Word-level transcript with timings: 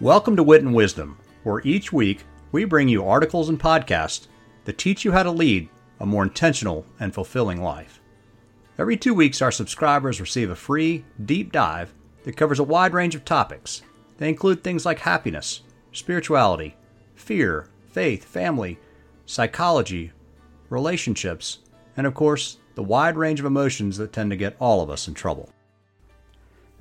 Welcome 0.00 0.36
to 0.36 0.44
Wit 0.44 0.62
and 0.62 0.72
Wisdom, 0.72 1.18
where 1.42 1.60
each 1.64 1.92
week 1.92 2.22
we 2.52 2.64
bring 2.64 2.86
you 2.86 3.04
articles 3.04 3.48
and 3.48 3.58
podcasts 3.58 4.28
that 4.64 4.78
teach 4.78 5.04
you 5.04 5.10
how 5.10 5.24
to 5.24 5.30
lead 5.32 5.68
a 5.98 6.06
more 6.06 6.22
intentional 6.22 6.86
and 7.00 7.12
fulfilling 7.12 7.60
life. 7.60 8.00
Every 8.78 8.96
two 8.96 9.12
weeks, 9.12 9.42
our 9.42 9.50
subscribers 9.50 10.20
receive 10.20 10.50
a 10.50 10.54
free, 10.54 11.04
deep 11.24 11.50
dive 11.50 11.92
that 12.22 12.36
covers 12.36 12.60
a 12.60 12.64
wide 12.64 12.92
range 12.92 13.16
of 13.16 13.24
topics. 13.24 13.82
They 14.18 14.28
include 14.28 14.62
things 14.62 14.86
like 14.86 15.00
happiness, 15.00 15.62
spirituality, 15.90 16.76
fear, 17.16 17.66
faith, 17.88 18.24
family, 18.24 18.78
psychology, 19.26 20.12
relationships, 20.70 21.58
and 21.96 22.06
of 22.06 22.14
course, 22.14 22.58
the 22.76 22.84
wide 22.84 23.16
range 23.16 23.40
of 23.40 23.46
emotions 23.46 23.96
that 23.96 24.12
tend 24.12 24.30
to 24.30 24.36
get 24.36 24.54
all 24.60 24.80
of 24.80 24.90
us 24.90 25.08
in 25.08 25.14
trouble. 25.14 25.50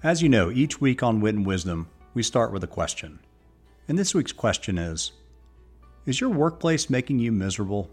As 0.03 0.21
you 0.21 0.29
know, 0.29 0.51
each 0.51 0.79
week 0.79 1.01
on 1.01 1.19
Wit 1.19 1.33
and 1.33 1.47
Wisdom, 1.47 1.87
we 2.17 2.23
start 2.23 2.51
with 2.51 2.63
a 2.63 2.67
question. 2.67 3.19
And 3.87 3.95
this 3.95 4.15
week's 4.15 4.31
question 4.31 4.79
is 4.79 5.11
Is 6.07 6.19
your 6.19 6.31
workplace 6.31 6.89
making 6.89 7.19
you 7.19 7.31
miserable? 7.31 7.91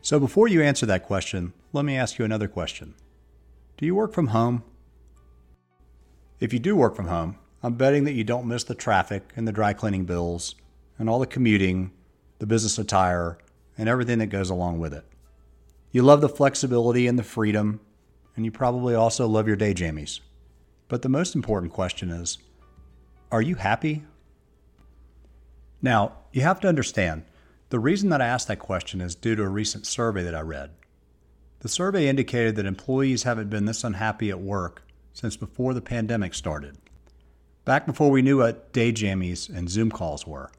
So 0.00 0.20
before 0.20 0.46
you 0.46 0.62
answer 0.62 0.86
that 0.86 1.04
question, 1.04 1.54
let 1.72 1.84
me 1.84 1.96
ask 1.96 2.20
you 2.20 2.24
another 2.24 2.46
question 2.46 2.94
Do 3.78 3.84
you 3.84 3.96
work 3.96 4.12
from 4.12 4.28
home? 4.28 4.62
If 6.38 6.52
you 6.52 6.60
do 6.60 6.76
work 6.76 6.94
from 6.94 7.08
home, 7.08 7.36
I'm 7.64 7.74
betting 7.74 8.04
that 8.04 8.12
you 8.12 8.22
don't 8.22 8.46
miss 8.46 8.62
the 8.62 8.76
traffic 8.76 9.24
and 9.34 9.48
the 9.48 9.50
dry 9.50 9.72
cleaning 9.72 10.04
bills 10.04 10.54
and 11.00 11.10
all 11.10 11.18
the 11.18 11.26
commuting, 11.26 11.90
the 12.38 12.46
business 12.46 12.78
attire, 12.78 13.38
and 13.76 13.88
everything 13.88 14.20
that 14.20 14.26
goes 14.26 14.50
along 14.50 14.78
with 14.78 14.94
it. 14.94 15.04
You 15.90 16.02
love 16.02 16.20
the 16.20 16.28
flexibility 16.28 17.08
and 17.08 17.18
the 17.18 17.24
freedom, 17.24 17.80
and 18.36 18.44
you 18.44 18.52
probably 18.52 18.94
also 18.94 19.26
love 19.26 19.48
your 19.48 19.56
day 19.56 19.74
jammies. 19.74 20.20
But 20.86 21.02
the 21.02 21.08
most 21.08 21.34
important 21.34 21.72
question 21.72 22.10
is 22.10 22.38
Are 23.30 23.42
you 23.42 23.56
happy? 23.56 24.04
Now, 25.82 26.12
you 26.32 26.42
have 26.42 26.60
to 26.60 26.68
understand 26.68 27.24
the 27.68 27.78
reason 27.78 28.08
that 28.08 28.22
I 28.22 28.26
asked 28.26 28.48
that 28.48 28.58
question 28.58 29.00
is 29.02 29.14
due 29.14 29.36
to 29.36 29.42
a 29.42 29.48
recent 29.48 29.86
survey 29.86 30.22
that 30.22 30.34
I 30.34 30.40
read. 30.40 30.70
The 31.60 31.68
survey 31.68 32.08
indicated 32.08 32.56
that 32.56 32.64
employees 32.64 33.24
haven't 33.24 33.50
been 33.50 33.66
this 33.66 33.84
unhappy 33.84 34.30
at 34.30 34.40
work 34.40 34.82
since 35.12 35.36
before 35.36 35.74
the 35.74 35.82
pandemic 35.82 36.32
started, 36.32 36.78
back 37.64 37.84
before 37.84 38.10
we 38.10 38.22
knew 38.22 38.38
what 38.38 38.72
day 38.72 38.92
jammies 38.92 39.54
and 39.54 39.68
Zoom 39.68 39.90
calls 39.90 40.26
were. 40.26 40.50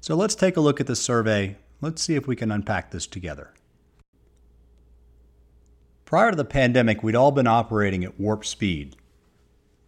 So 0.00 0.14
let's 0.14 0.34
take 0.34 0.56
a 0.56 0.60
look 0.60 0.80
at 0.80 0.86
the 0.86 0.96
survey. 0.96 1.56
Let's 1.82 2.02
see 2.02 2.14
if 2.14 2.26
we 2.26 2.36
can 2.36 2.50
unpack 2.50 2.90
this 2.90 3.06
together. 3.06 3.52
Prior 6.06 6.30
to 6.30 6.36
the 6.36 6.44
pandemic, 6.44 7.02
we'd 7.02 7.16
all 7.16 7.32
been 7.32 7.46
operating 7.46 8.04
at 8.04 8.18
warp 8.18 8.46
speed. 8.46 8.96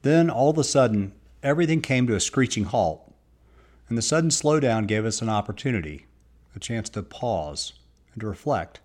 Then, 0.03 0.29
all 0.29 0.51
of 0.51 0.59
a 0.59 0.65
sudden, 0.65 1.13
everything 1.43 1.81
came 1.81 2.07
to 2.07 2.15
a 2.15 2.21
screeching 2.21 2.65
halt, 2.65 3.13
and 3.89 3.97
the 3.97 4.03
sudden 4.03 4.31
slowdown 4.31 4.87
gave 4.87 5.05
us 5.05 5.23
an 5.23 5.29
opportunity, 5.29 6.07
a 6.55 6.61
chance 6.61 6.89
to 6.91 7.03
pause 7.03 7.73
and 8.13 8.21
to 8.21 8.27
reflect. 8.27 8.81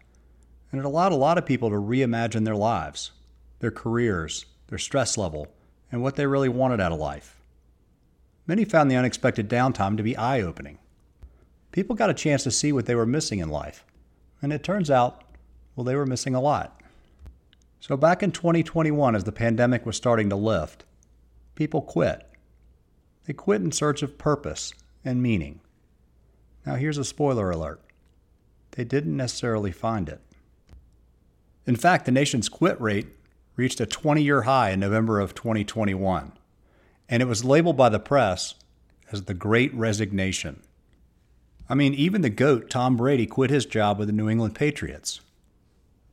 And 0.71 0.79
it 0.79 0.85
allowed 0.85 1.11
a 1.11 1.17
lot 1.17 1.37
of 1.37 1.45
people 1.45 1.69
to 1.69 1.75
reimagine 1.75 2.45
their 2.45 2.55
lives, 2.55 3.11
their 3.59 3.71
careers, 3.71 4.45
their 4.67 4.77
stress 4.77 5.17
level, 5.17 5.47
and 5.91 6.01
what 6.01 6.15
they 6.15 6.25
really 6.25 6.49
wanted 6.49 6.81
out 6.81 6.91
of 6.91 6.99
life. 6.99 7.39
Many 8.47 8.65
found 8.65 8.91
the 8.91 8.95
unexpected 8.95 9.49
downtime 9.49 9.97
to 9.97 10.03
be 10.03 10.17
eye 10.17 10.41
opening. 10.41 10.77
People 11.71 11.95
got 11.95 12.09
a 12.09 12.13
chance 12.13 12.43
to 12.43 12.51
see 12.51 12.71
what 12.71 12.85
they 12.85 12.95
were 12.95 13.05
missing 13.05 13.39
in 13.39 13.49
life, 13.49 13.85
and 14.41 14.53
it 14.53 14.63
turns 14.63 14.89
out, 14.89 15.23
well, 15.75 15.83
they 15.83 15.95
were 15.95 16.05
missing 16.05 16.35
a 16.35 16.41
lot. 16.41 16.81
So, 17.79 17.97
back 17.97 18.23
in 18.23 18.31
2021, 18.31 19.15
as 19.15 19.25
the 19.25 19.31
pandemic 19.31 19.85
was 19.85 19.95
starting 19.95 20.29
to 20.29 20.35
lift, 20.35 20.85
people 21.55 21.81
quit. 21.81 22.24
They 23.25 23.33
quit 23.33 23.61
in 23.61 23.71
search 23.71 24.03
of 24.03 24.17
purpose 24.17 24.73
and 25.03 25.21
meaning. 25.21 25.59
Now, 26.65 26.75
here's 26.75 26.97
a 26.97 27.05
spoiler 27.05 27.51
alert 27.51 27.81
they 28.71 28.83
didn't 28.83 29.15
necessarily 29.15 29.71
find 29.71 30.09
it. 30.09 30.19
In 31.65 31.75
fact, 31.75 32.05
the 32.05 32.11
nation's 32.11 32.49
quit 32.49 32.79
rate 32.81 33.07
reached 33.55 33.79
a 33.79 33.85
20 33.85 34.21
year 34.21 34.43
high 34.43 34.71
in 34.71 34.79
November 34.79 35.19
of 35.19 35.33
2021, 35.33 36.33
and 37.07 37.21
it 37.21 37.27
was 37.27 37.45
labeled 37.45 37.77
by 37.77 37.89
the 37.89 37.99
press 37.99 38.55
as 39.11 39.23
the 39.23 39.33
Great 39.33 39.73
Resignation. 39.73 40.61
I 41.69 41.73
mean, 41.73 41.93
even 41.93 42.21
the 42.21 42.29
GOAT, 42.29 42.69
Tom 42.69 42.97
Brady, 42.97 43.25
quit 43.25 43.49
his 43.49 43.65
job 43.65 43.97
with 43.97 44.07
the 44.07 44.13
New 44.13 44.29
England 44.29 44.55
Patriots. 44.55 45.21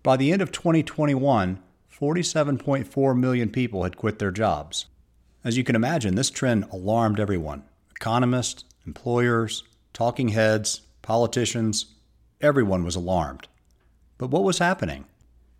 By 0.03 0.17
the 0.17 0.33
end 0.33 0.41
of 0.41 0.53
2021, 0.53 1.63
47.4 1.93 3.19
million 3.19 3.51
people 3.51 3.83
had 3.83 3.97
quit 3.97 4.19
their 4.19 4.31
jobs. 4.31 4.87
As 5.45 5.57
you 5.57 5.65
can 5.65 5.75
imagine, 5.75 6.15
this 6.15 6.31
trend 6.31 6.65
alarmed 6.71 7.19
everyone 7.19 7.65
economists, 7.91 8.65
employers, 8.87 9.65
talking 9.93 10.29
heads, 10.29 10.83
politicians, 11.03 11.87
everyone 12.41 12.85
was 12.85 12.97
alarmed. 12.97 13.49
But 14.19 14.31
what 14.31 14.45
was 14.45 14.59
happening? 14.59 15.05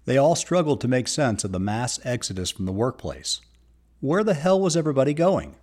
They 0.05 0.17
all 0.17 0.35
struggled 0.35 0.81
to 0.81 0.89
make 0.89 1.07
sense 1.07 1.45
of 1.45 1.53
the 1.53 1.61
mass 1.61 2.01
exodus 2.05 2.51
from 2.51 2.67
the 2.67 2.73
workplace. 2.73 3.41
Where 4.01 4.25
the 4.25 4.35
hell 4.35 4.61
was 4.61 4.77
everybody 4.77 5.15
going? 5.15 5.55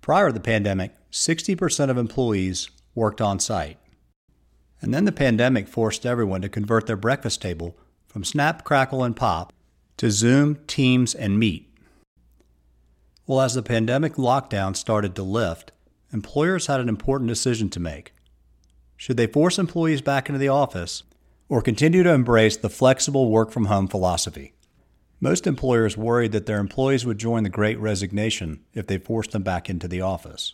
Prior 0.00 0.28
to 0.28 0.32
the 0.32 0.40
pandemic, 0.40 0.92
60% 1.12 1.90
of 1.90 1.96
employees 1.96 2.68
worked 2.94 3.20
on 3.20 3.38
site. 3.38 3.78
And 4.80 4.92
then 4.92 5.04
the 5.04 5.12
pandemic 5.12 5.68
forced 5.68 6.04
everyone 6.04 6.42
to 6.42 6.48
convert 6.48 6.88
their 6.88 6.96
breakfast 6.96 7.40
table 7.40 7.76
from 8.08 8.24
Snap, 8.24 8.64
Crackle, 8.64 9.04
and 9.04 9.14
Pop 9.14 9.52
to 9.98 10.10
Zoom, 10.10 10.58
Teams, 10.66 11.14
and 11.14 11.38
Meet. 11.38 11.71
Well, 13.32 13.40
as 13.40 13.54
the 13.54 13.62
pandemic 13.62 14.16
lockdown 14.16 14.76
started 14.76 15.14
to 15.14 15.22
lift, 15.22 15.72
employers 16.12 16.66
had 16.66 16.80
an 16.80 16.88
important 16.90 17.28
decision 17.28 17.70
to 17.70 17.80
make. 17.80 18.12
Should 18.98 19.16
they 19.16 19.26
force 19.26 19.58
employees 19.58 20.02
back 20.02 20.28
into 20.28 20.38
the 20.38 20.48
office 20.48 21.02
or 21.48 21.62
continue 21.62 22.02
to 22.02 22.12
embrace 22.12 22.58
the 22.58 22.68
flexible 22.68 23.30
work 23.30 23.50
from 23.50 23.64
home 23.64 23.88
philosophy? 23.88 24.52
Most 25.18 25.46
employers 25.46 25.96
worried 25.96 26.32
that 26.32 26.44
their 26.44 26.58
employees 26.58 27.06
would 27.06 27.16
join 27.16 27.42
the 27.42 27.48
great 27.48 27.78
resignation 27.78 28.60
if 28.74 28.86
they 28.86 28.98
forced 28.98 29.30
them 29.30 29.42
back 29.42 29.70
into 29.70 29.88
the 29.88 30.02
office. 30.02 30.52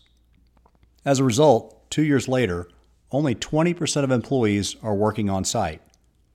As 1.05 1.19
a 1.19 1.25
result, 1.25 1.91
two 1.91 2.05
years 2.05 2.29
later, 2.29 2.69
only 3.11 3.35
20% 3.35 4.05
of 4.05 4.13
employees 4.13 4.77
are 4.85 4.95
working 4.95 5.29
on 5.29 5.45
site, 5.45 5.83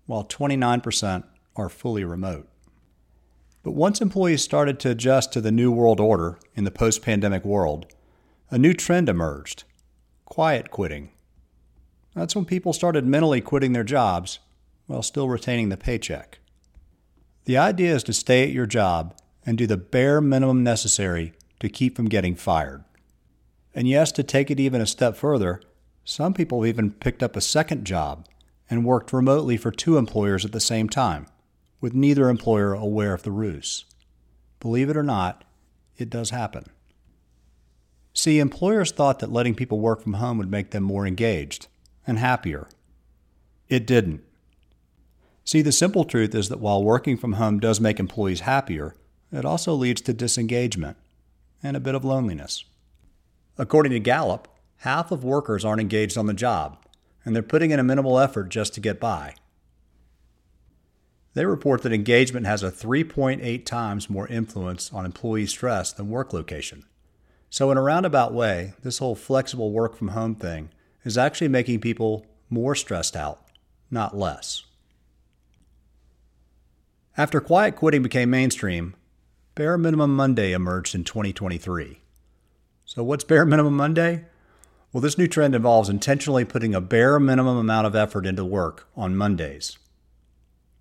while 0.07 0.25
29% 0.25 1.23
are 1.55 1.69
fully 1.69 2.03
remote. 2.03 2.49
But 3.63 3.71
once 3.71 4.01
employees 4.01 4.43
started 4.43 4.79
to 4.81 4.91
adjust 4.91 5.31
to 5.33 5.41
the 5.41 5.51
new 5.51 5.71
world 5.71 5.99
order 5.99 6.37
in 6.53 6.65
the 6.65 6.71
post 6.71 7.01
pandemic 7.01 7.45
world, 7.45 7.85
a 8.51 8.57
new 8.57 8.73
trend 8.73 9.09
emerged 9.09 9.63
quiet 10.25 10.71
quitting. 10.71 11.11
That's 12.15 12.35
when 12.35 12.45
people 12.45 12.73
started 12.73 13.05
mentally 13.05 13.39
quitting 13.39 13.73
their 13.73 13.83
jobs 13.83 14.39
while 14.87 15.03
still 15.03 15.29
retaining 15.29 15.69
the 15.69 15.77
paycheck. 15.77 16.39
The 17.45 17.57
idea 17.57 17.93
is 17.95 18.03
to 18.03 18.13
stay 18.13 18.43
at 18.43 18.51
your 18.51 18.65
job 18.65 19.15
and 19.45 19.57
do 19.57 19.67
the 19.67 19.77
bare 19.77 20.21
minimum 20.21 20.63
necessary 20.63 21.33
to 21.59 21.69
keep 21.69 21.95
from 21.95 22.09
getting 22.09 22.35
fired. 22.35 22.83
And 23.75 23.87
yes, 23.87 24.11
to 24.13 24.23
take 24.23 24.49
it 24.49 24.59
even 24.59 24.81
a 24.81 24.87
step 24.87 25.15
further, 25.15 25.61
some 26.03 26.33
people 26.33 26.65
even 26.65 26.91
picked 26.91 27.23
up 27.23 27.35
a 27.35 27.41
second 27.41 27.85
job 27.85 28.27
and 28.69 28.85
worked 28.85 29.13
remotely 29.13 29.57
for 29.57 29.71
two 29.71 29.97
employers 29.97 30.45
at 30.45 30.51
the 30.51 30.59
same 30.59 30.89
time, 30.89 31.27
with 31.83 31.93
neither 31.93 32.29
employer 32.29 32.73
aware 32.73 33.13
of 33.13 33.23
the 33.23 33.31
ruse. 33.31 33.83
Believe 34.61 34.89
it 34.89 34.95
or 34.95 35.03
not, 35.03 35.43
it 35.97 36.09
does 36.09 36.29
happen. 36.29 36.63
See, 38.13 38.39
employers 38.39 38.93
thought 38.93 39.19
that 39.19 39.33
letting 39.33 39.53
people 39.53 39.81
work 39.81 40.01
from 40.01 40.13
home 40.13 40.37
would 40.37 40.49
make 40.49 40.71
them 40.71 40.83
more 40.83 41.05
engaged 41.05 41.67
and 42.07 42.17
happier. 42.17 42.69
It 43.67 43.85
didn't. 43.85 44.23
See, 45.43 45.61
the 45.61 45.73
simple 45.73 46.05
truth 46.05 46.33
is 46.33 46.47
that 46.47 46.61
while 46.61 46.81
working 46.81 47.17
from 47.17 47.33
home 47.33 47.59
does 47.59 47.81
make 47.81 47.99
employees 47.99 48.39
happier, 48.39 48.95
it 49.33 49.43
also 49.43 49.73
leads 49.73 49.99
to 50.03 50.13
disengagement 50.13 50.95
and 51.61 51.75
a 51.75 51.81
bit 51.81 51.95
of 51.95 52.05
loneliness. 52.05 52.63
According 53.57 53.91
to 53.91 53.99
Gallup, 53.99 54.47
half 54.77 55.11
of 55.11 55.25
workers 55.25 55.65
aren't 55.65 55.81
engaged 55.81 56.17
on 56.17 56.27
the 56.27 56.33
job, 56.33 56.77
and 57.25 57.35
they're 57.35 57.43
putting 57.43 57.71
in 57.71 57.79
a 57.79 57.83
minimal 57.83 58.19
effort 58.19 58.47
just 58.47 58.73
to 58.75 58.79
get 58.79 59.01
by. 59.01 59.35
They 61.33 61.45
report 61.45 61.81
that 61.81 61.93
engagement 61.93 62.45
has 62.45 62.61
a 62.61 62.71
3.8 62.71 63.65
times 63.65 64.09
more 64.09 64.27
influence 64.27 64.93
on 64.93 65.05
employee 65.05 65.47
stress 65.47 65.91
than 65.91 66.09
work 66.09 66.31
location. 66.31 66.85
So, 67.49 67.71
in 67.71 67.77
a 67.77 67.81
roundabout 67.81 68.33
way, 68.33 68.73
this 68.81 68.99
whole 68.99 69.15
flexible 69.15 69.71
work 69.71 69.95
from 69.95 70.09
home 70.09 70.35
thing 70.35 70.69
is 71.03 71.17
actually 71.17 71.47
making 71.49 71.81
people 71.81 72.25
more 72.49 72.75
stressed 72.75 73.15
out, 73.15 73.41
not 73.89 74.17
less. 74.17 74.63
After 77.15 77.39
quiet 77.39 77.75
quitting 77.75 78.01
became 78.01 78.29
mainstream, 78.29 78.95
Bare 79.55 79.77
Minimum 79.77 80.15
Monday 80.15 80.51
emerged 80.51 80.95
in 80.95 81.03
2023. 81.03 82.01
So, 82.85 83.03
what's 83.03 83.23
Bare 83.23 83.45
Minimum 83.45 83.75
Monday? 83.75 84.25
Well, 84.91 85.01
this 85.01 85.17
new 85.17 85.27
trend 85.27 85.55
involves 85.55 85.89
intentionally 85.89 86.45
putting 86.45 86.75
a 86.75 86.81
bare 86.81 87.19
minimum 87.19 87.57
amount 87.57 87.87
of 87.87 87.95
effort 87.95 88.27
into 88.27 88.45
work 88.45 88.87
on 88.95 89.15
Mondays. 89.15 89.77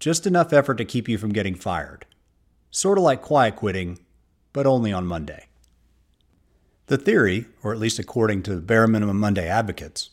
Just 0.02 0.26
enough 0.26 0.52
effort 0.52 0.78
to 0.78 0.84
keep 0.84 1.08
you 1.08 1.16
from 1.16 1.32
getting 1.32 1.54
fired. 1.54 2.06
Sort 2.72 2.98
of 2.98 3.04
like 3.04 3.22
quiet 3.22 3.54
quitting, 3.54 4.00
but 4.52 4.66
only 4.66 4.92
on 4.92 5.06
Monday. 5.06 5.46
The 6.88 6.98
theory, 6.98 7.46
or 7.62 7.72
at 7.72 7.78
least 7.78 8.00
according 8.00 8.42
to 8.42 8.56
bare 8.56 8.88
minimum 8.88 9.20
Monday 9.20 9.46
advocates, 9.46 10.10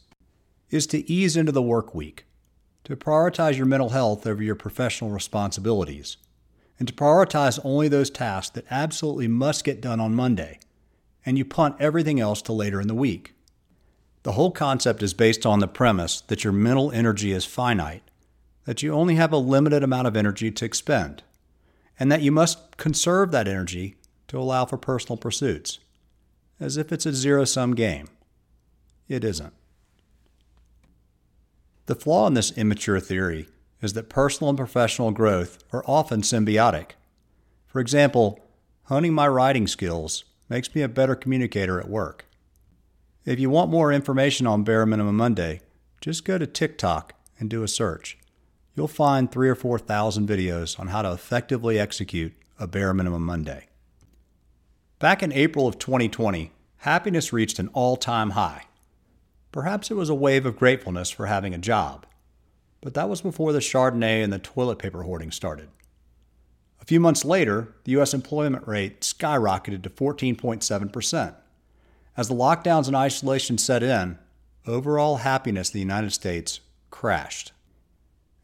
is 0.70 0.86
to 0.86 1.10
ease 1.12 1.36
into 1.36 1.52
the 1.52 1.64
work 1.64 1.96
week, 1.96 2.28
to 2.84 2.96
prioritize 2.96 3.58
your 3.58 3.66
mental 3.66 3.90
health 3.90 4.28
over 4.28 4.44
your 4.44 4.54
professional 4.54 5.10
responsibilities, 5.10 6.18
and 6.78 6.88
to 6.88 6.94
prioritize 6.94 7.60
only 7.64 7.88
those 7.88 8.12
tasks 8.12 8.54
that 8.54 8.68
absolutely 8.70 9.28
must 9.28 9.64
get 9.64 9.82
done 9.82 10.00
on 10.00 10.14
Monday, 10.14 10.60
and 11.26 11.36
you 11.36 11.44
punt 11.44 11.76
everything 11.80 12.20
else 12.20 12.44
to 12.44 12.54
later 12.54 12.80
in 12.80 12.88
the 12.88 12.94
week. 12.94 13.34
The 14.22 14.34
whole 14.34 14.52
concept 14.52 15.02
is 15.02 15.16
based 15.16 15.48
on 15.48 15.62
the 15.62 15.68
premise 15.68 16.22
that 16.22 16.44
your 16.44 16.54
mental 16.54 16.92
energy 16.92 17.32
is 17.32 17.44
finite, 17.44 18.04
that 18.70 18.84
you 18.84 18.94
only 18.94 19.16
have 19.16 19.34
a 19.34 19.38
limited 19.38 19.82
amount 19.82 20.06
of 20.06 20.16
energy 20.16 20.52
to 20.52 20.64
expend, 20.64 21.24
and 22.00 22.12
that 22.12 22.22
you 22.22 22.32
must 22.32 22.78
conserve 22.78 23.32
that 23.32 23.48
energy 23.48 23.96
to 24.28 24.38
allow 24.38 24.64
for 24.64 24.78
personal 24.78 25.18
pursuits, 25.18 25.80
as 26.60 26.78
if 26.78 26.92
it's 26.92 27.08
a 27.08 27.12
zero 27.12 27.46
sum 27.46 27.74
game. 27.74 28.08
It 29.08 29.24
isn't. 29.24 29.54
The 31.88 31.96
flaw 31.96 32.28
in 32.28 32.36
this 32.36 32.56
immature 32.56 33.00
theory 33.00 33.48
is 33.82 33.94
that 33.94 34.08
personal 34.08 34.50
and 34.50 34.58
professional 34.60 35.10
growth 35.10 35.58
are 35.74 35.84
often 35.88 36.22
symbiotic. 36.22 36.92
For 37.66 37.80
example, 37.80 38.40
honing 38.84 39.16
my 39.16 39.28
writing 39.28 39.66
skills 39.66 40.26
makes 40.48 40.76
me 40.76 40.84
a 40.84 40.88
better 40.88 41.16
communicator 41.16 41.80
at 41.80 41.90
work. 41.90 42.28
If 43.26 43.40
you 43.40 43.50
want 43.50 43.72
more 43.72 43.92
information 43.92 44.46
on 44.46 44.64
Bare 44.64 44.86
Minimum 44.86 45.18
Monday, 45.18 45.62
just 46.02 46.24
go 46.24 46.38
to 46.38 46.46
TikTok 46.46 47.16
and 47.40 47.50
do 47.50 47.64
a 47.64 47.68
search. 47.68 48.20
You'll 48.80 48.88
find 48.88 49.30
three 49.30 49.50
or 49.50 49.56
4,000 49.56 50.26
videos 50.26 50.80
on 50.80 50.88
how 50.88 51.02
to 51.02 51.12
effectively 51.12 51.78
execute 51.78 52.32
a 52.58 52.66
Bare 52.66 52.94
Minimum 52.94 53.26
Monday. 53.26 53.68
Back 55.00 55.22
in 55.22 55.34
April 55.34 55.68
of 55.68 55.78
2020, 55.78 56.54
happiness 56.78 57.34
reached 57.34 57.60
an 57.60 57.68
all 57.74 57.98
time 57.98 58.30
high. 58.30 58.68
Perhaps 59.52 59.92
it 59.92 59.96
was 59.96 60.08
a 60.08 60.16
wave 60.16 60.46
of 60.46 60.56
gratefulness 60.56 61.10
for 61.10 61.26
having 61.26 61.54
a 61.54 61.58
job, 61.58 62.06
but 62.80 62.94
that 62.94 63.10
was 63.10 63.20
before 63.20 63.52
the 63.52 63.60
Chardonnay 63.60 64.24
and 64.24 64.32
the 64.32 64.40
toilet 64.40 64.80
paper 64.80 65.04
hoarding 65.04 65.32
started. 65.32 65.68
A 66.80 66.86
few 66.86 67.02
months 67.02 67.26
later, 67.26 67.76
the 67.84 67.92
U.S. 67.92 68.14
employment 68.14 68.66
rate 68.66 69.02
skyrocketed 69.02 69.84
to 69.84 69.90
14.7%. 69.90 71.36
As 72.16 72.30
the 72.30 72.34
lockdowns 72.34 72.88
and 72.88 72.96
isolation 72.96 73.58
set 73.58 73.84
in, 73.84 74.18
overall 74.66 75.18
happiness 75.18 75.72
in 75.72 75.74
the 75.74 75.80
United 75.80 76.14
States 76.14 76.62
crashed. 76.92 77.52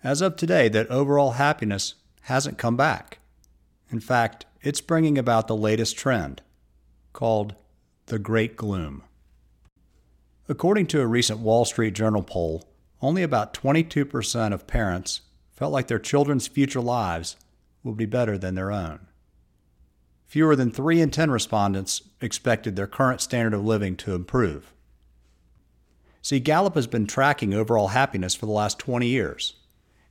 As 0.06 0.22
of 0.22 0.36
today, 0.36 0.70
that 0.70 0.92
overall 0.92 1.32
happiness 1.32 1.96
hasn't 2.22 2.60
come 2.60 2.78
back. 2.78 3.18
In 3.90 4.00
fact, 4.00 4.46
it's 4.62 4.80
bringing 4.80 5.18
about 5.18 5.48
the 5.48 5.56
latest 5.56 5.98
trend 5.98 6.44
called 7.12 7.56
the 8.06 8.20
Great 8.20 8.56
Gloom. 8.56 9.02
According 10.48 10.86
to 10.88 11.02
a 11.02 11.08
recent 11.08 11.40
Wall 11.40 11.66
Street 11.66 11.96
Journal 11.96 12.22
poll, 12.22 12.70
only 13.02 13.24
about 13.24 13.56
22% 13.56 14.54
of 14.54 14.68
parents 14.68 15.22
felt 15.52 15.74
like 15.74 15.88
their 15.88 15.98
children's 15.98 16.48
future 16.48 16.82
lives 16.82 17.36
would 17.84 17.98
be 17.98 18.06
better 18.06 18.38
than 18.38 18.54
their 18.54 18.72
own. 18.72 19.08
Fewer 20.28 20.56
than 20.56 20.70
3 20.70 21.02
in 21.02 21.10
10 21.10 21.32
respondents 21.32 22.04
expected 22.22 22.76
their 22.76 22.86
current 22.86 23.22
standard 23.22 23.56
of 23.56 23.66
living 23.66 23.96
to 23.98 24.14
improve. 24.14 24.72
See, 26.22 26.40
Gallup 26.40 26.76
has 26.76 26.86
been 26.86 27.08
tracking 27.08 27.56
overall 27.56 27.88
happiness 27.88 28.36
for 28.36 28.46
the 28.46 28.52
last 28.52 28.78
20 28.78 29.08
years. 29.08 29.56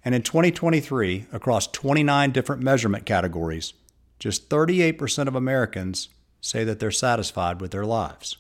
And 0.05 0.15
in 0.15 0.23
2023, 0.23 1.27
across 1.33 1.67
29 1.69 2.31
different 2.31 2.63
measurement 2.63 3.07
categories, 3.07 3.73
just 4.19 4.51
38% 4.51 5.29
of 5.29 5.35
Americans 5.35 6.09
say 6.41 6.63
that 6.65 6.79
they're 6.79 6.91
satisfied 6.91 7.61
with 7.61 7.71
their 7.71 7.87
lives. 7.87 8.37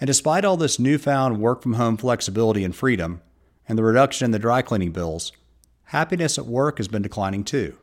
And 0.00 0.06
despite 0.06 0.44
all 0.44 0.56
this 0.56 0.78
newfound 0.78 1.38
work 1.38 1.62
from 1.62 1.74
home 1.74 1.96
flexibility 1.96 2.64
and 2.64 2.74
freedom, 2.74 3.20
and 3.68 3.78
the 3.78 3.84
reduction 3.84 4.26
in 4.26 4.30
the 4.30 4.38
dry 4.38 4.62
cleaning 4.62 4.90
bills, 4.90 5.32
happiness 5.84 6.38
at 6.38 6.46
work 6.46 6.78
has 6.78 6.88
been 6.88 7.02
declining 7.02 7.44
too. 7.44 7.78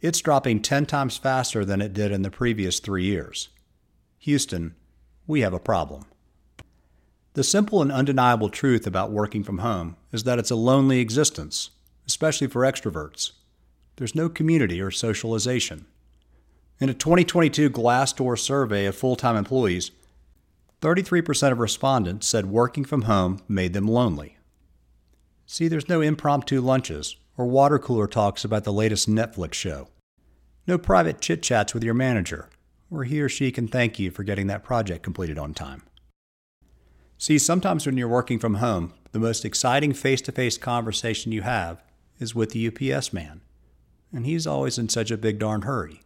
It's 0.00 0.20
dropping 0.20 0.60
10 0.60 0.86
times 0.86 1.16
faster 1.16 1.64
than 1.64 1.80
it 1.80 1.94
did 1.94 2.12
in 2.12 2.22
the 2.22 2.30
previous 2.30 2.78
three 2.78 3.04
years. 3.04 3.48
Houston, 4.18 4.74
we 5.26 5.40
have 5.40 5.54
a 5.54 5.58
problem. 5.58 6.04
The 7.34 7.42
simple 7.42 7.82
and 7.82 7.90
undeniable 7.90 8.48
truth 8.48 8.86
about 8.86 9.10
working 9.10 9.42
from 9.42 9.58
home 9.58 9.96
is 10.12 10.22
that 10.22 10.38
it's 10.38 10.52
a 10.52 10.56
lonely 10.56 11.00
existence, 11.00 11.70
especially 12.06 12.46
for 12.46 12.62
extroverts. 12.62 13.32
There's 13.96 14.14
no 14.14 14.28
community 14.28 14.80
or 14.80 14.92
socialization. 14.92 15.86
In 16.78 16.88
a 16.88 16.94
2022 16.94 17.70
Glassdoor 17.70 18.38
survey 18.38 18.86
of 18.86 18.94
full 18.94 19.16
time 19.16 19.34
employees, 19.34 19.90
33% 20.80 21.50
of 21.50 21.58
respondents 21.58 22.28
said 22.28 22.46
working 22.46 22.84
from 22.84 23.02
home 23.02 23.40
made 23.48 23.72
them 23.72 23.88
lonely. 23.88 24.36
See, 25.44 25.66
there's 25.66 25.88
no 25.88 26.00
impromptu 26.00 26.60
lunches 26.60 27.16
or 27.36 27.46
water 27.46 27.80
cooler 27.80 28.06
talks 28.06 28.44
about 28.44 28.62
the 28.62 28.72
latest 28.72 29.10
Netflix 29.10 29.54
show. 29.54 29.88
No 30.68 30.78
private 30.78 31.20
chit 31.20 31.42
chats 31.42 31.74
with 31.74 31.82
your 31.82 31.94
manager, 31.94 32.48
where 32.90 33.04
he 33.04 33.20
or 33.20 33.28
she 33.28 33.50
can 33.50 33.66
thank 33.66 33.98
you 33.98 34.12
for 34.12 34.22
getting 34.22 34.46
that 34.46 34.62
project 34.62 35.02
completed 35.02 35.36
on 35.36 35.52
time. 35.52 35.82
See, 37.18 37.38
sometimes 37.38 37.86
when 37.86 37.96
you're 37.96 38.08
working 38.08 38.38
from 38.38 38.54
home, 38.54 38.92
the 39.12 39.18
most 39.18 39.44
exciting 39.44 39.92
face 39.92 40.20
to 40.22 40.32
face 40.32 40.58
conversation 40.58 41.32
you 41.32 41.42
have 41.42 41.82
is 42.18 42.34
with 42.34 42.50
the 42.50 42.68
UPS 42.68 43.12
man, 43.12 43.40
and 44.12 44.26
he's 44.26 44.46
always 44.46 44.78
in 44.78 44.88
such 44.88 45.10
a 45.10 45.16
big 45.16 45.38
darn 45.38 45.62
hurry. 45.62 46.02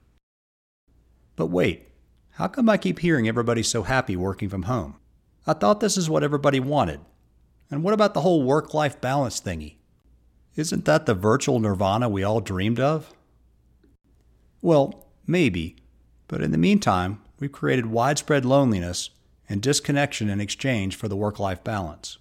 But 1.37 1.47
wait, 1.47 1.89
how 2.33 2.49
come 2.49 2.69
I 2.69 2.77
keep 2.77 2.99
hearing 2.99 3.27
everybody's 3.27 3.69
so 3.69 3.83
happy 3.83 4.17
working 4.17 4.49
from 4.49 4.65
home? 4.65 4.97
I 5.47 5.55
thought 5.55 5.81
this 5.81 5.97
is 5.97 6.11
what 6.11 6.23
everybody 6.23 6.61
wanted. 6.61 7.01
And 7.71 7.83
what 7.83 7.95
about 7.95 8.15
the 8.15 8.21
whole 8.21 8.43
work 8.43 8.75
life 8.75 9.01
balance 9.01 9.41
thingy? 9.41 9.77
Isn't 10.57 10.85
that 10.85 11.07
the 11.07 11.15
virtual 11.15 11.61
nirvana 11.61 12.09
we 12.09 12.23
all 12.23 12.41
dreamed 12.41 12.81
of? 12.81 13.13
Well, 14.61 15.07
maybe, 15.27 15.77
but 16.27 16.43
in 16.43 16.51
the 16.51 16.59
meantime, 16.59 17.21
we've 17.39 17.53
created 17.53 17.87
widespread 17.87 18.45
loneliness 18.45 19.11
and 19.49 19.63
disconnection 19.63 20.29
in 20.29 20.41
exchange 20.41 20.97
for 20.97 21.09
the 21.09 21.17
work 21.17 21.39
life 21.39 21.65
balance. 21.65 22.19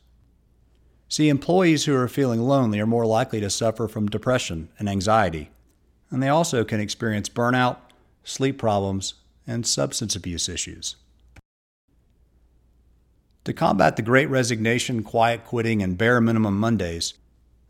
See, 1.10 1.30
employees 1.30 1.86
who 1.86 1.96
are 1.96 2.08
feeling 2.08 2.42
lonely 2.42 2.80
are 2.80 2.86
more 2.86 3.06
likely 3.06 3.40
to 3.40 3.50
suffer 3.50 3.88
from 3.88 4.08
depression 4.08 4.70
and 4.78 4.90
anxiety, 4.90 5.50
and 6.10 6.22
they 6.22 6.30
also 6.30 6.64
can 6.64 6.80
experience 6.80 7.30
burnout, 7.30 7.78
sleep 8.24 8.58
problems, 8.58 9.16
and 9.46 9.66
substance 9.66 10.16
abuse 10.16 10.50
issues. 10.50 10.98
To 13.46 13.54
combat 13.54 13.96
the 13.96 14.02
great 14.02 14.30
resignation, 14.30 15.04
quiet 15.04 15.46
quitting, 15.46 15.82
and 15.82 15.98
bare 15.98 16.20
minimum 16.20 16.60
Mondays, 16.60 17.14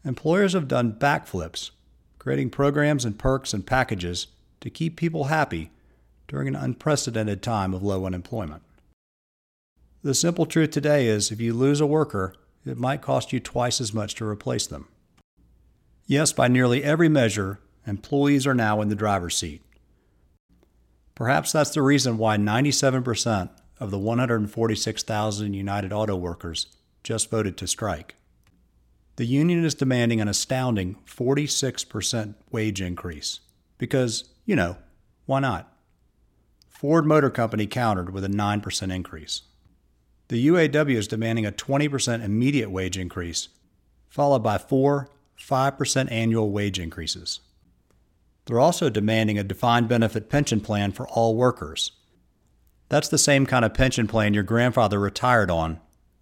employers 0.04 0.54
have 0.54 0.68
done 0.68 0.94
backflips, 0.94 1.70
creating 2.18 2.50
programs 2.50 3.06
and 3.06 3.20
perks 3.20 3.54
and 3.54 3.66
packages 3.66 4.28
to 4.62 4.72
keep 4.72 4.96
people 4.96 5.26
happy 5.26 5.70
during 6.28 6.48
an 6.48 6.56
unprecedented 6.56 7.44
time 7.44 7.76
of 7.76 7.84
low 7.84 8.08
unemployment. 8.08 8.64
The 10.08 10.16
simple 10.16 10.46
truth 10.46 10.72
today 10.72 11.08
is 11.08 11.34
if 11.34 11.42
you 11.42 11.54
lose 11.54 11.82
a 11.82 11.86
worker, 11.86 12.34
it 12.66 12.78
might 12.78 13.02
cost 13.02 13.34
you 13.34 13.42
twice 13.42 13.82
as 13.82 13.94
much 13.94 14.16
to 14.16 14.26
replace 14.26 14.66
them. 14.66 14.88
Yes, 16.06 16.32
by 16.32 16.48
nearly 16.48 16.82
every 16.82 17.10
measure, 17.10 17.60
employees 17.86 18.48
are 18.48 18.54
now 18.54 18.80
in 18.80 18.88
the 18.88 18.96
driver's 18.96 19.36
seat. 19.36 19.64
Perhaps 21.14 21.52
that's 21.52 21.72
the 21.72 21.82
reason 21.82 22.18
why 22.18 22.38
97% 22.38 23.50
of 23.82 23.92
the 23.92 24.00
146,000 24.00 25.54
United 25.54 25.92
Auto 25.92 26.16
workers 26.16 26.68
just 27.04 27.30
voted 27.30 27.58
to 27.58 27.68
strike. 27.68 28.16
The 29.18 29.26
union 29.26 29.66
is 29.66 29.76
demanding 29.76 30.22
an 30.22 30.30
astounding 30.30 30.96
46% 31.06 32.36
wage 32.50 32.82
increase 32.82 33.42
because, 33.78 34.24
you 34.46 34.56
know, 34.56 34.78
why 35.26 35.42
not? 35.42 35.70
Ford 36.70 37.06
Motor 37.06 37.30
Company 37.30 37.68
countered 37.68 38.14
with 38.14 38.24
a 38.24 38.30
9% 38.30 38.96
increase. 38.96 39.42
The 40.30 40.48
UAW 40.48 40.96
is 40.96 41.08
demanding 41.08 41.46
a 41.46 41.52
20% 41.52 42.24
immediate 42.24 42.70
wage 42.70 42.98
increase, 42.98 43.50
followed 44.10 44.44
by 44.44 44.58
four 44.58 45.10
5% 45.40 46.12
annual 46.12 46.52
wage 46.52 46.80
increases. 46.80 47.40
They're 48.46 48.60
also 48.60 48.90
demanding 48.90 49.38
a 49.38 49.44
defined 49.44 49.88
benefit 49.88 50.30
pension 50.30 50.62
plan 50.62 50.92
for 50.92 51.08
all 51.08 51.36
workers. 51.36 51.92
That's 52.90 53.10
the 53.10 53.18
same 53.18 53.46
kind 53.46 53.64
of 53.66 53.74
pension 53.74 54.08
plan 54.08 54.34
your 54.34 54.44
grandfather 54.44 55.00
retired 55.00 55.52
on 55.52 55.72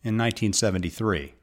in 0.03 0.17
1973. 0.17 1.33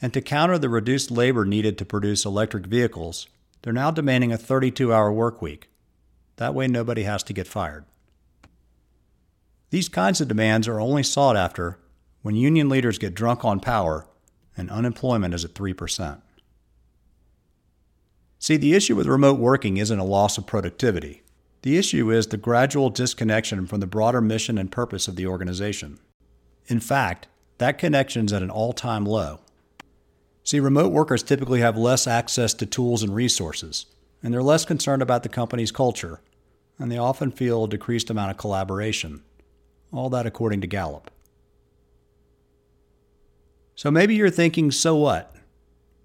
And 0.00 0.12
to 0.12 0.20
counter 0.20 0.58
the 0.58 0.68
reduced 0.68 1.10
labor 1.10 1.44
needed 1.44 1.76
to 1.78 1.84
produce 1.84 2.24
electric 2.24 2.66
vehicles, 2.66 3.26
they're 3.62 3.72
now 3.72 3.90
demanding 3.90 4.32
a 4.32 4.38
32 4.38 4.92
hour 4.92 5.12
work 5.12 5.42
week. 5.42 5.68
That 6.36 6.54
way, 6.54 6.68
nobody 6.68 7.02
has 7.02 7.22
to 7.24 7.32
get 7.32 7.48
fired. 7.48 7.84
These 9.70 9.88
kinds 9.88 10.20
of 10.20 10.28
demands 10.28 10.66
are 10.66 10.80
only 10.80 11.02
sought 11.02 11.36
after 11.36 11.78
when 12.22 12.34
union 12.34 12.68
leaders 12.68 12.98
get 12.98 13.14
drunk 13.14 13.44
on 13.44 13.60
power 13.60 14.06
and 14.56 14.70
unemployment 14.70 15.34
is 15.34 15.44
at 15.44 15.54
3%. 15.54 16.20
See, 18.38 18.56
the 18.56 18.74
issue 18.74 18.96
with 18.96 19.06
remote 19.06 19.38
working 19.38 19.76
isn't 19.76 19.98
a 19.98 20.04
loss 20.04 20.38
of 20.38 20.46
productivity. 20.46 21.22
The 21.62 21.76
issue 21.76 22.10
is 22.10 22.28
the 22.28 22.36
gradual 22.36 22.88
disconnection 22.88 23.66
from 23.66 23.80
the 23.80 23.86
broader 23.86 24.20
mission 24.20 24.58
and 24.58 24.70
purpose 24.70 25.08
of 25.08 25.16
the 25.16 25.26
organization. 25.26 25.98
In 26.66 26.80
fact, 26.80 27.26
that 27.58 27.78
connection's 27.78 28.32
at 28.32 28.42
an 28.42 28.50
all 28.50 28.72
time 28.72 29.04
low. 29.04 29.40
See, 30.44 30.60
remote 30.60 30.92
workers 30.92 31.22
typically 31.22 31.60
have 31.60 31.76
less 31.76 32.06
access 32.06 32.54
to 32.54 32.66
tools 32.66 33.02
and 33.02 33.14
resources, 33.14 33.86
and 34.22 34.32
they're 34.32 34.42
less 34.42 34.64
concerned 34.64 35.02
about 35.02 35.24
the 35.24 35.28
company's 35.28 35.72
culture, 35.72 36.20
and 36.78 36.90
they 36.90 36.96
often 36.98 37.30
feel 37.30 37.64
a 37.64 37.68
decreased 37.68 38.08
amount 38.08 38.30
of 38.30 38.38
collaboration. 38.38 39.22
All 39.92 40.10
that 40.10 40.26
according 40.26 40.60
to 40.60 40.66
Gallup. 40.66 41.10
So 43.74 43.90
maybe 43.90 44.14
you're 44.14 44.30
thinking, 44.30 44.70
so 44.70 44.96
what? 44.96 45.34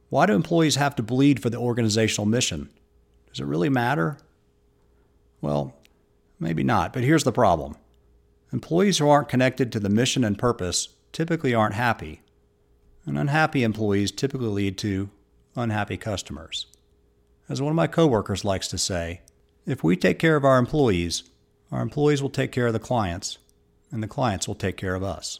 Why 0.09 0.27
do 0.27 0.33
employees 0.33 0.75
have 0.75 0.95
to 0.97 1.03
bleed 1.03 1.41
for 1.41 1.49
the 1.49 1.57
organizational 1.57 2.27
mission? 2.27 2.69
Does 3.29 3.39
it 3.39 3.45
really 3.45 3.69
matter? 3.69 4.17
Well, 5.41 5.75
maybe 6.39 6.63
not, 6.63 6.93
but 6.93 7.03
here's 7.03 7.23
the 7.23 7.31
problem 7.31 7.75
employees 8.51 8.99
who 8.99 9.09
aren't 9.09 9.27
connected 9.27 9.71
to 9.71 9.79
the 9.79 9.89
mission 9.89 10.23
and 10.23 10.37
purpose 10.37 10.89
typically 11.11 11.55
aren't 11.55 11.73
happy, 11.73 12.21
and 13.07 13.17
unhappy 13.17 13.63
employees 13.63 14.11
typically 14.11 14.47
lead 14.47 14.77
to 14.77 15.09
unhappy 15.55 15.97
customers. 15.97 16.67
As 17.49 17.61
one 17.61 17.71
of 17.71 17.75
my 17.75 17.87
coworkers 17.87 18.45
likes 18.45 18.67
to 18.67 18.77
say, 18.77 19.21
if 19.65 19.83
we 19.83 19.95
take 19.95 20.19
care 20.19 20.35
of 20.35 20.45
our 20.45 20.59
employees, 20.59 21.23
our 21.71 21.81
employees 21.81 22.21
will 22.21 22.29
take 22.29 22.51
care 22.51 22.67
of 22.67 22.73
the 22.73 22.79
clients, 22.79 23.39
and 23.93 24.01
the 24.01 24.07
clients 24.07 24.47
will 24.47 24.55
take 24.55 24.75
care 24.75 24.95
of 24.95 25.03
us. 25.03 25.39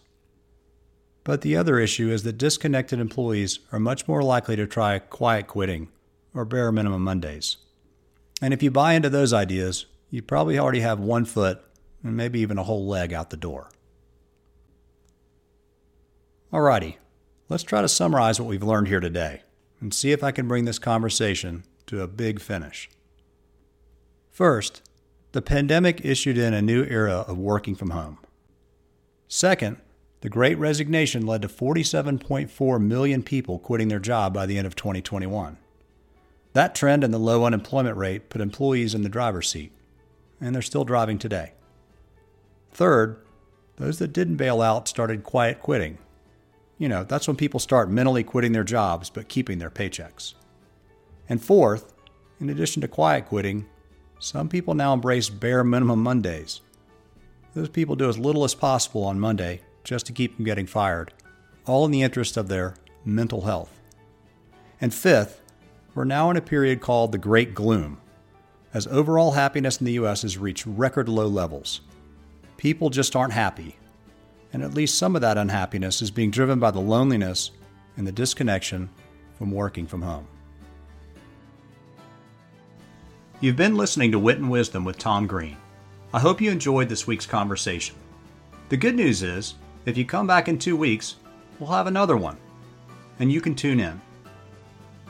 But 1.23 1.41
the 1.41 1.57
other 1.57 1.79
issue 1.79 2.11
is 2.11 2.23
that 2.23 2.37
disconnected 2.37 2.99
employees 2.99 3.59
are 3.71 3.79
much 3.79 4.07
more 4.07 4.21
likely 4.21 4.55
to 4.55 4.67
try 4.67 4.99
quiet 4.99 5.47
quitting 5.47 5.89
or 6.35 6.45
bare 6.45 6.71
minimum 6.71 7.03
Mondays. 7.03 7.57
And 8.41 8.53
if 8.53 8.61
you 8.61 8.69
buy 8.69 8.93
into 8.93 9.09
those 9.09 9.33
ideas, 9.33 9.87
you 10.09 10.21
probably 10.21 10.59
already 10.59 10.81
have 10.81 10.99
one 10.99 11.25
foot 11.25 11.61
and 12.03 12.15
maybe 12.15 12.39
even 12.41 12.57
a 12.57 12.63
whole 12.63 12.85
leg 12.85 13.11
out 13.11 13.31
the 13.31 13.37
door. 13.37 13.69
Alrighty, 16.51 16.97
let's 17.49 17.63
try 17.63 17.81
to 17.81 17.89
summarize 17.89 18.39
what 18.39 18.49
we've 18.49 18.61
learned 18.61 18.87
here 18.87 18.99
today 18.99 19.41
and 19.79 19.93
see 19.93 20.11
if 20.11 20.23
I 20.23 20.31
can 20.31 20.47
bring 20.47 20.65
this 20.65 20.77
conversation 20.77 21.63
to 21.87 22.01
a 22.01 22.07
big 22.07 22.39
finish. 22.39 22.89
First, 24.29 24.83
the 25.31 25.41
pandemic 25.41 26.05
issued 26.05 26.37
in 26.37 26.53
a 26.53 26.61
new 26.61 26.83
era 26.83 27.25
of 27.27 27.39
working 27.39 27.73
from 27.73 27.89
home. 27.89 28.19
Second, 29.35 29.77
the 30.21 30.29
great 30.29 30.59
resignation 30.59 31.25
led 31.25 31.41
to 31.41 31.47
47.4 31.47 32.79
million 32.79 33.23
people 33.23 33.57
quitting 33.57 33.87
their 33.87 33.97
job 33.97 34.31
by 34.31 34.45
the 34.45 34.59
end 34.59 34.67
of 34.67 34.75
2021. 34.75 35.57
That 36.53 36.75
trend 36.75 37.03
and 37.03 37.11
the 37.11 37.17
low 37.17 37.43
unemployment 37.43 37.97
rate 37.97 38.29
put 38.29 38.41
employees 38.41 38.93
in 38.93 39.01
the 39.01 39.09
driver's 39.09 39.49
seat, 39.49 39.71
and 40.39 40.53
they're 40.53 40.61
still 40.61 40.83
driving 40.83 41.17
today. 41.17 41.53
Third, 42.73 43.25
those 43.77 43.97
that 43.97 44.13
didn't 44.13 44.35
bail 44.35 44.61
out 44.61 44.87
started 44.87 45.23
quiet 45.23 45.59
quitting. 45.59 45.97
You 46.77 46.87
know, 46.87 47.03
that's 47.03 47.27
when 47.27 47.35
people 47.35 47.59
start 47.59 47.89
mentally 47.89 48.23
quitting 48.23 48.51
their 48.51 48.63
jobs 48.63 49.09
but 49.09 49.29
keeping 49.29 49.57
their 49.57 49.71
paychecks. 49.71 50.35
And 51.27 51.43
fourth, 51.43 51.91
in 52.39 52.51
addition 52.51 52.83
to 52.83 52.87
quiet 52.87 53.25
quitting, 53.25 53.65
some 54.19 54.47
people 54.47 54.75
now 54.75 54.93
embrace 54.93 55.29
bare 55.29 55.63
minimum 55.63 56.03
Mondays. 56.03 56.61
Those 57.53 57.69
people 57.69 57.95
do 57.95 58.09
as 58.09 58.17
little 58.17 58.43
as 58.43 58.55
possible 58.55 59.03
on 59.03 59.19
Monday 59.19 59.61
just 59.83 60.05
to 60.07 60.13
keep 60.13 60.35
from 60.35 60.45
getting 60.45 60.65
fired, 60.65 61.13
all 61.65 61.85
in 61.85 61.91
the 61.91 62.01
interest 62.01 62.37
of 62.37 62.47
their 62.47 62.75
mental 63.05 63.41
health. 63.41 63.79
And 64.81 64.93
fifth, 64.93 65.41
we're 65.93 66.03
now 66.03 66.31
in 66.31 66.37
a 66.37 66.41
period 66.41 66.81
called 66.81 67.11
the 67.11 67.17
Great 67.17 67.53
Gloom, 67.53 67.99
as 68.73 68.87
overall 68.87 69.31
happiness 69.31 69.79
in 69.79 69.85
the 69.85 69.93
U.S. 69.93 70.23
has 70.23 70.37
reached 70.37 70.65
record 70.65 71.07
low 71.07 71.27
levels. 71.27 71.81
People 72.57 72.89
just 72.89 73.15
aren't 73.15 73.33
happy, 73.33 73.77
and 74.51 74.63
at 74.63 74.73
least 74.73 74.97
some 74.97 75.15
of 75.15 75.21
that 75.21 75.37
unhappiness 75.37 76.01
is 76.01 76.09
being 76.09 76.31
driven 76.31 76.59
by 76.59 76.71
the 76.71 76.79
loneliness 76.79 77.51
and 77.97 78.07
the 78.07 78.11
disconnection 78.11 78.89
from 79.37 79.51
working 79.51 79.85
from 79.85 80.01
home. 80.01 80.27
You've 83.41 83.57
been 83.57 83.75
listening 83.75 84.11
to 84.13 84.19
Wit 84.19 84.37
and 84.37 84.49
Wisdom 84.49 84.85
with 84.85 84.97
Tom 84.97 85.27
Green. 85.27 85.57
I 86.15 86.19
hope 86.19 86.41
you 86.41 86.51
enjoyed 86.51 86.89
this 86.89 87.07
week's 87.07 87.25
conversation. 87.25 87.95
The 88.69 88.77
good 88.77 88.95
news 88.95 89.23
is, 89.23 89.55
if 89.87 89.97
you 89.97 90.05
come 90.05 90.27
back 90.27 90.47
in 90.47 90.59
two 90.59 90.77
weeks, 90.77 91.15
we'll 91.57 91.71
have 91.71 91.87
another 91.87 92.15
one, 92.15 92.37
and 93.17 93.31
you 93.31 93.41
can 93.41 93.55
tune 93.55 93.79
in. 93.79 93.99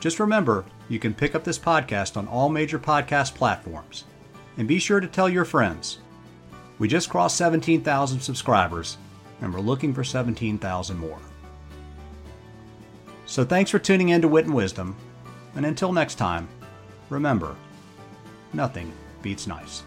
Just 0.00 0.18
remember, 0.18 0.64
you 0.88 0.98
can 0.98 1.12
pick 1.12 1.34
up 1.34 1.44
this 1.44 1.58
podcast 1.58 2.16
on 2.16 2.26
all 2.26 2.48
major 2.48 2.78
podcast 2.78 3.34
platforms. 3.34 4.04
And 4.56 4.66
be 4.66 4.78
sure 4.78 4.98
to 4.98 5.06
tell 5.06 5.28
your 5.28 5.44
friends. 5.44 5.98
We 6.78 6.88
just 6.88 7.10
crossed 7.10 7.36
17,000 7.36 8.20
subscribers, 8.20 8.96
and 9.42 9.52
we're 9.52 9.60
looking 9.60 9.92
for 9.92 10.04
17,000 10.04 10.96
more. 10.96 11.20
So 13.26 13.44
thanks 13.44 13.70
for 13.70 13.78
tuning 13.78 14.08
in 14.08 14.22
to 14.22 14.28
Wit 14.28 14.46
and 14.46 14.54
Wisdom, 14.54 14.96
and 15.54 15.66
until 15.66 15.92
next 15.92 16.14
time, 16.14 16.48
remember, 17.10 17.56
nothing 18.54 18.90
beats 19.20 19.46
nice. 19.46 19.82